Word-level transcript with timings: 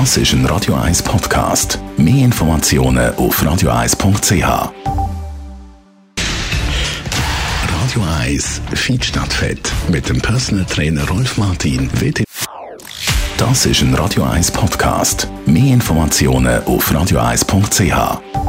Das 0.00 0.16
ist 0.16 0.32
ein 0.32 0.44
Radio 0.46 0.74
1 0.74 1.04
Podcast. 1.04 1.78
Mehr 1.96 2.24
Informationen 2.24 3.14
auf 3.14 3.40
radio1.ch. 3.40 4.72
Radio 7.68 8.02
1 8.20 8.60
Feed 8.74 9.72
mit 9.88 10.08
dem 10.08 10.20
Personal 10.20 10.64
Trainer 10.64 11.06
Rolf 11.06 11.38
Martin. 11.38 11.88
WT 11.92 12.24
das 13.38 13.66
ist 13.66 13.82
ein 13.82 13.94
Radio 13.94 14.24
1 14.24 14.50
Podcast. 14.50 15.28
Mehr 15.46 15.74
Informationen 15.74 16.64
auf 16.64 16.90
radio1.ch. 16.90 18.43